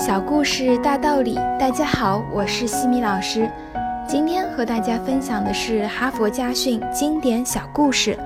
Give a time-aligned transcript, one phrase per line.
[0.00, 3.46] 小故事大道理，大家好，我是西米老师。
[4.08, 8.18] 今天和大家分享的是哈佛家训经典小故事。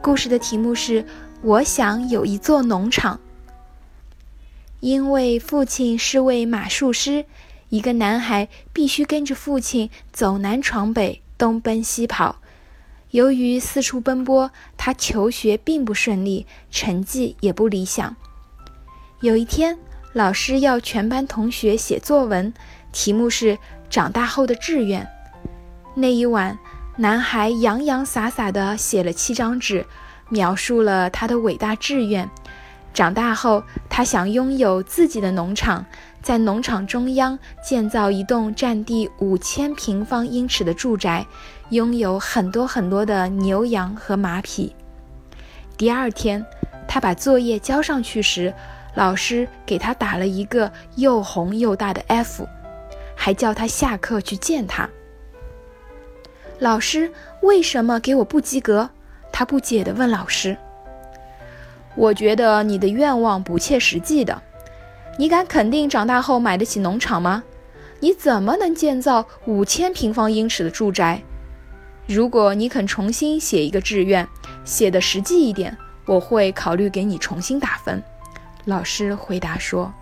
[0.00, 1.04] 故事的题目是
[1.44, 3.20] “我想有一座农场”。
[4.80, 7.26] 因为父亲是位马术师，
[7.68, 12.36] 一个男孩必须跟着父亲走南闯北，东奔西跑。
[13.10, 18.16] 由于四处奔波，他求学并不顺利，成绩也不理想。
[19.20, 19.78] 有一天，
[20.12, 22.52] 老师要全班同学写作文，
[22.90, 23.56] 题目是
[23.88, 25.08] “长大后的志愿”。
[25.94, 26.58] 那一晚，
[26.96, 29.86] 男孩洋洋洒洒地写了七张纸，
[30.28, 32.28] 描述了他的伟大志愿：
[32.92, 35.86] 长大后，他想拥有自己的农场，
[36.20, 41.24] 在农场中央建造一栋占地五千平方英尺的住宅，
[41.68, 44.74] 拥有很多很多的牛羊和马匹。
[45.76, 46.44] 第二天，
[46.88, 48.52] 他把作业交上去时，
[48.94, 52.46] 老师给他打了一个又红又大的 F，
[53.14, 54.88] 还叫他下课去见他。
[56.58, 57.10] 老师
[57.42, 58.90] 为什么给我不及格？
[59.32, 60.56] 他不解地问老师。
[61.94, 64.42] 我觉得你的愿望不切实际的。
[65.18, 67.42] 你敢肯定长大后买得起农场吗？
[68.00, 71.22] 你怎么能建造五千平方英尺的住宅？
[72.06, 74.26] 如果你肯重新写一个志愿，
[74.64, 78.02] 写的实际一点，我会考虑给你重新打分。
[78.70, 79.92] 老师回答说：“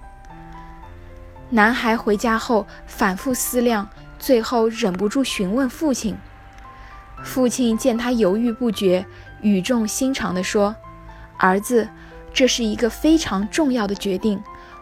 [1.48, 3.88] 男孩回家后反复思量，
[4.18, 6.14] 最后忍不住询问父亲。
[7.24, 9.06] 父亲见他犹豫不决，
[9.40, 10.76] 语重心长地说
[11.40, 11.88] ：‘儿子，
[12.34, 14.38] 这是一个非常重要的决定。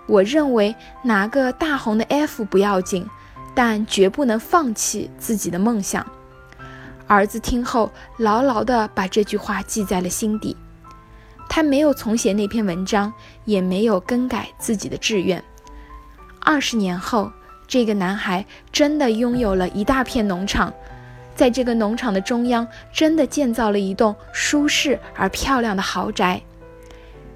[0.08, 3.08] 我认为拿个大红的 F 不要紧，
[3.54, 6.04] 但绝不能放弃自己的梦想。’
[7.06, 10.56] 儿子听后，牢牢地把这句话记在了心底。”
[11.48, 13.12] 他没有重写那篇文章，
[13.44, 15.42] 也没有更改自己的志愿。
[16.41, 17.33] 二十年后，
[17.66, 20.72] 这个男孩真的拥有了一大片农场，
[21.34, 26.41] 在这个农场的中央，真的建造了一栋舒适而漂亮的豪宅。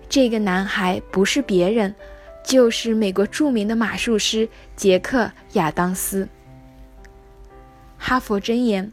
[0.08, 1.94] 这个男孩不是别人，
[2.44, 6.28] 就是美国著名的马术师杰克·亚当斯。
[7.96, 8.92] 哈佛箴言。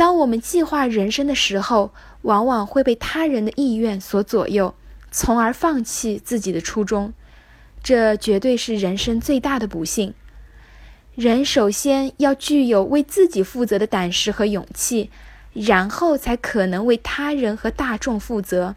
[0.00, 4.74] 当我们计划人生的时候，往往会被他人的意愿所左右，
[5.10, 7.12] 从而放弃自己的初衷。
[7.82, 10.14] 这绝对是人生最大的不幸。
[11.14, 15.10] 人首先要具有为自己负责的胆识和勇气，
[15.52, 18.76] 然后才可能为他人和大众负责。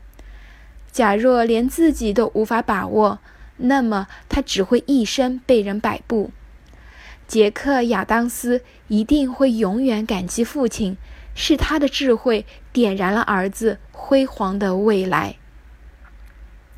[0.91, 3.19] 假若连自己都无法把握，
[3.55, 6.31] 那么他只会一生被人摆布。
[7.33, 10.97] 杰克·亚当斯一定会永远感激父亲。
[11.33, 15.37] 是他的智慧点燃了儿子辉煌的未来。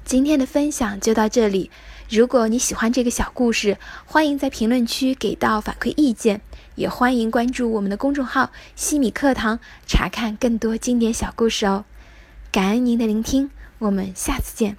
[0.05, 1.69] 今天的分享就到这里。
[2.09, 6.39] 如果你喜欢这个小故事，欢迎在评论区给到反馈意见，
[6.75, 11.83] 也欢迎关注我们的公众号“西米课堂”，查看更多经典小故事哦。
[12.49, 14.77] 感恩您的聆听，我们下次见。